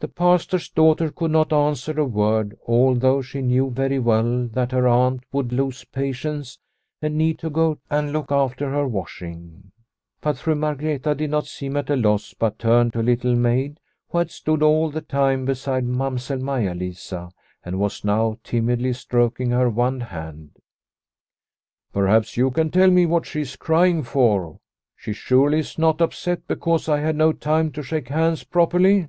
The 0.00 0.08
Pastor's 0.08 0.68
daughter 0.68 1.12
could 1.12 1.30
not 1.30 1.52
answer 1.52 1.92
a 1.92 2.04
word, 2.04 2.58
although 2.66 3.22
she 3.22 3.40
knew 3.40 3.70
very 3.70 4.00
well 4.00 4.48
that 4.48 4.72
her 4.72 4.88
aunt 4.88 5.22
would 5.30 5.52
lose 5.52 5.84
patience 5.84 6.58
and 7.00 7.16
need 7.16 7.38
to 7.38 7.48
go 7.50 7.78
and 7.88 8.12
look 8.12 8.32
after 8.32 8.70
her 8.70 8.84
washing. 8.88 9.70
But 10.20 10.38
Fru 10.38 10.56
Margreta 10.56 11.14
did 11.16 11.30
not 11.30 11.46
seem 11.46 11.76
at 11.76 11.88
a 11.88 11.94
loss, 11.94 12.34
but 12.34 12.58
turned 12.58 12.94
to 12.94 13.00
Little 13.04 13.36
Maid, 13.36 13.78
who 14.08 14.18
had 14.18 14.32
stood 14.32 14.60
all 14.60 14.90
the 14.90 15.02
time 15.02 15.44
beside 15.44 15.84
Mamsell 15.84 16.40
Maia 16.40 16.74
Lisa 16.74 17.30
and 17.64 17.78
was 17.78 18.02
now 18.04 18.38
timidly 18.42 18.92
stroking 18.94 19.50
her 19.50 19.70
one 19.70 20.00
hand. 20.00 20.50
The 21.92 21.92
Silver 21.92 21.92
Thaler 21.92 22.02
137" 22.02 22.02
Perhaps 22.02 22.36
you 22.36 22.50
can 22.50 22.70
tell 22.72 22.90
me 22.90 23.06
what 23.06 23.24
she 23.26 23.42
is 23.42 23.54
crying 23.54 24.02
for? 24.02 24.58
She 24.96 25.12
surely 25.12 25.60
is 25.60 25.78
not 25.78 26.00
upset 26.00 26.48
because 26.48 26.88
I 26.88 26.98
had 26.98 27.14
no 27.14 27.32
time 27.32 27.70
to 27.70 27.84
shake 27.84 28.08
hands 28.08 28.42
properly 28.42 29.06